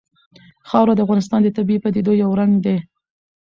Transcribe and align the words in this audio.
خاوره 0.69 0.93
د 0.95 0.99
افغانستان 1.05 1.39
د 1.43 1.47
طبیعي 1.57 1.81
پدیدو 1.85 2.11
یو 2.23 2.31
رنګ 2.39 2.53
دی. 2.65 2.77